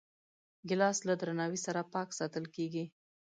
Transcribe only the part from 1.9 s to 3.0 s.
پاک ساتل کېږي.